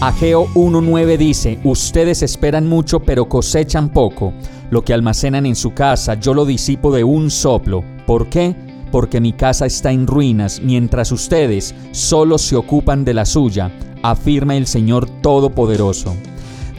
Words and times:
Ageo 0.00 0.46
1.9 0.54 1.16
dice, 1.16 1.58
ustedes 1.64 2.22
esperan 2.22 2.68
mucho 2.68 3.00
pero 3.00 3.28
cosechan 3.28 3.88
poco. 3.88 4.32
Lo 4.70 4.84
que 4.84 4.94
almacenan 4.94 5.44
en 5.44 5.56
su 5.56 5.74
casa 5.74 6.14
yo 6.14 6.34
lo 6.34 6.44
disipo 6.44 6.92
de 6.92 7.02
un 7.02 7.32
soplo. 7.32 7.82
¿Por 8.06 8.28
qué? 8.28 8.54
Porque 8.92 9.20
mi 9.20 9.32
casa 9.32 9.66
está 9.66 9.90
en 9.90 10.06
ruinas, 10.06 10.60
mientras 10.62 11.10
ustedes 11.10 11.74
solo 11.90 12.38
se 12.38 12.54
ocupan 12.54 13.04
de 13.04 13.12
la 13.12 13.26
suya, 13.26 13.72
afirma 14.04 14.56
el 14.56 14.68
Señor 14.68 15.10
Todopoderoso. 15.20 16.14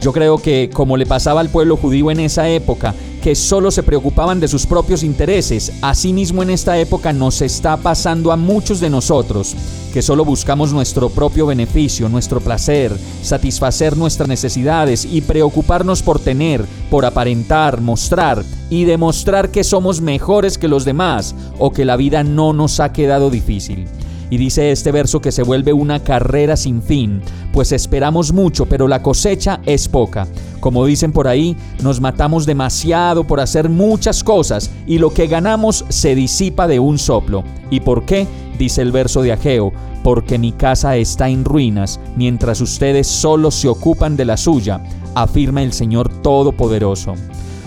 Yo 0.00 0.14
creo 0.14 0.38
que, 0.38 0.70
como 0.72 0.96
le 0.96 1.04
pasaba 1.04 1.42
al 1.42 1.50
pueblo 1.50 1.76
judío 1.76 2.10
en 2.10 2.20
esa 2.20 2.48
época, 2.48 2.94
que 3.22 3.34
solo 3.34 3.70
se 3.70 3.82
preocupaban 3.82 4.40
de 4.40 4.48
sus 4.48 4.64
propios 4.64 5.02
intereses, 5.02 5.74
asimismo 5.82 6.42
en 6.42 6.48
esta 6.48 6.78
época 6.78 7.12
nos 7.12 7.42
está 7.42 7.76
pasando 7.76 8.32
a 8.32 8.36
muchos 8.36 8.80
de 8.80 8.88
nosotros, 8.88 9.54
que 9.90 10.02
solo 10.02 10.24
buscamos 10.24 10.72
nuestro 10.72 11.10
propio 11.10 11.46
beneficio, 11.46 12.08
nuestro 12.08 12.40
placer, 12.40 12.92
satisfacer 13.22 13.96
nuestras 13.96 14.28
necesidades 14.28 15.04
y 15.04 15.20
preocuparnos 15.20 16.02
por 16.02 16.18
tener, 16.18 16.64
por 16.90 17.04
aparentar, 17.04 17.80
mostrar 17.80 18.44
y 18.70 18.84
demostrar 18.84 19.50
que 19.50 19.64
somos 19.64 20.00
mejores 20.00 20.58
que 20.58 20.68
los 20.68 20.84
demás 20.84 21.34
o 21.58 21.72
que 21.72 21.84
la 21.84 21.96
vida 21.96 22.24
no 22.24 22.52
nos 22.52 22.80
ha 22.80 22.92
quedado 22.92 23.30
difícil. 23.30 23.86
Y 24.30 24.36
dice 24.36 24.70
este 24.70 24.92
verso 24.92 25.20
que 25.20 25.32
se 25.32 25.42
vuelve 25.42 25.72
una 25.72 26.04
carrera 26.04 26.56
sin 26.56 26.82
fin, 26.82 27.20
pues 27.52 27.72
esperamos 27.72 28.32
mucho, 28.32 28.66
pero 28.66 28.86
la 28.86 29.02
cosecha 29.02 29.60
es 29.66 29.88
poca. 29.88 30.28
Como 30.60 30.84
dicen 30.84 31.12
por 31.12 31.26
ahí, 31.26 31.56
nos 31.82 32.00
matamos 32.00 32.46
demasiado 32.46 33.24
por 33.24 33.40
hacer 33.40 33.68
muchas 33.68 34.22
cosas 34.22 34.70
y 34.86 34.98
lo 34.98 35.12
que 35.12 35.26
ganamos 35.26 35.84
se 35.88 36.14
disipa 36.14 36.68
de 36.68 36.78
un 36.78 36.98
soplo. 36.98 37.42
¿Y 37.70 37.80
por 37.80 38.04
qué? 38.04 38.26
Dice 38.58 38.82
el 38.82 38.92
verso 38.92 39.22
de 39.22 39.32
Ageo, 39.32 39.72
porque 40.04 40.38
mi 40.38 40.52
casa 40.52 40.96
está 40.96 41.30
en 41.30 41.44
ruinas, 41.46 41.98
mientras 42.14 42.60
ustedes 42.60 43.06
solo 43.06 43.50
se 43.50 43.68
ocupan 43.68 44.16
de 44.16 44.26
la 44.26 44.36
suya, 44.36 44.82
afirma 45.14 45.62
el 45.62 45.72
Señor 45.72 46.08
Todopoderoso. 46.22 47.14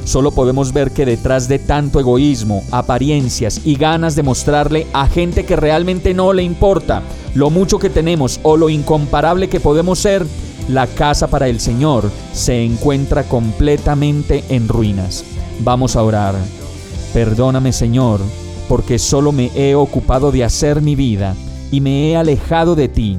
Solo 0.05 0.31
podemos 0.31 0.73
ver 0.73 0.91
que 0.91 1.05
detrás 1.05 1.47
de 1.47 1.59
tanto 1.59 1.99
egoísmo, 1.99 2.61
apariencias 2.71 3.61
y 3.63 3.75
ganas 3.75 4.15
de 4.15 4.23
mostrarle 4.23 4.85
a 4.93 5.07
gente 5.07 5.45
que 5.45 5.55
realmente 5.55 6.13
no 6.13 6.33
le 6.33 6.43
importa 6.43 7.01
lo 7.33 7.49
mucho 7.49 7.79
que 7.79 7.89
tenemos 7.89 8.39
o 8.43 8.57
lo 8.57 8.69
incomparable 8.69 9.47
que 9.47 9.59
podemos 9.59 9.99
ser, 9.99 10.25
la 10.67 10.87
casa 10.87 11.27
para 11.27 11.47
el 11.47 11.59
Señor 11.59 12.09
se 12.31 12.63
encuentra 12.63 13.23
completamente 13.23 14.43
en 14.49 14.67
ruinas. 14.67 15.23
Vamos 15.59 15.95
a 15.95 16.03
orar. 16.03 16.35
Perdóname 17.13 17.71
Señor, 17.73 18.21
porque 18.67 18.99
solo 18.99 19.31
me 19.31 19.51
he 19.55 19.75
ocupado 19.75 20.31
de 20.31 20.43
hacer 20.43 20.81
mi 20.81 20.95
vida 20.95 21.35
y 21.71 21.81
me 21.81 22.09
he 22.09 22.17
alejado 22.17 22.75
de 22.75 22.87
ti. 22.87 23.17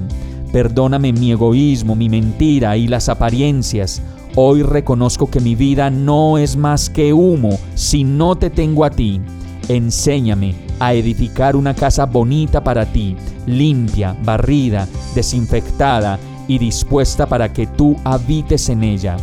Perdóname 0.53 1.13
mi 1.13 1.33
egoísmo, 1.33 1.95
mi 1.95 2.09
mentira 2.09 2.77
y 2.77 2.87
las 2.89 3.09
apariencias 3.09 4.03
Hoy 4.37 4.65
reconozco 4.65 5.31
que 5.31 5.39
mi 5.39 5.55
vida 5.55 5.91
no 5.91 6.39
es 6.39 6.57
más 6.57 6.91
que 6.91 7.13
humo 7.13 7.57
si 7.77 8.03
no 8.03 8.35
te 8.35 8.51
tengo 8.51 8.85
a 8.85 8.91
ti. 8.91 9.21
Enséñame 9.69 10.57
a 10.81 10.93
edificar 10.93 11.55
una 11.55 11.73
casa 11.73 12.05
bonita 12.05 12.65
para 12.65 12.85
ti, 12.85 13.17
limpia, 13.47 14.17
barrida, 14.25 14.89
desinfectada 15.15 16.19
y 16.49 16.59
dispuesta 16.59 17.27
para 17.27 17.53
que 17.53 17.67
tú 17.67 17.97
habites 18.05 18.69
en 18.69 18.85
ella. 18.85 19.17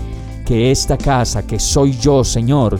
Que 0.46 0.72
esta 0.72 0.98
casa 0.98 1.46
que 1.46 1.60
soy 1.60 1.98
yo, 1.98 2.24
Señor, 2.24 2.80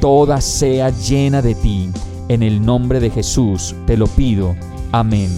toda 0.00 0.40
sea 0.40 0.90
llena 0.90 1.42
de 1.42 1.54
ti. 1.54 1.90
En 2.28 2.42
el 2.42 2.64
nombre 2.64 3.00
de 3.00 3.10
Jesús 3.10 3.74
te 3.86 3.96
lo 3.96 4.06
pido. 4.06 4.56
Amén. 4.92 5.30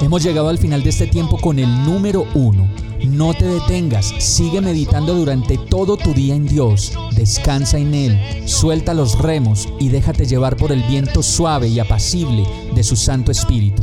Hemos 0.00 0.22
llegado 0.22 0.48
al 0.48 0.58
final 0.58 0.82
de 0.82 0.90
este 0.90 1.06
tiempo 1.06 1.38
con 1.38 1.58
el 1.58 1.84
número 1.84 2.26
uno 2.34 2.68
no 3.06 3.34
te 3.34 3.46
detengas, 3.46 4.12
sigue 4.18 4.60
meditando 4.60 5.14
durante 5.14 5.58
todo 5.58 5.96
tu 5.96 6.14
día 6.14 6.34
en 6.34 6.46
Dios, 6.46 6.92
descansa 7.14 7.78
en 7.78 7.94
Él, 7.94 8.18
suelta 8.46 8.94
los 8.94 9.18
remos 9.18 9.68
y 9.78 9.88
déjate 9.88 10.26
llevar 10.26 10.56
por 10.56 10.72
el 10.72 10.82
viento 10.84 11.22
suave 11.22 11.68
y 11.68 11.78
apacible 11.80 12.44
de 12.74 12.82
su 12.82 12.96
Santo 12.96 13.30
Espíritu. 13.30 13.82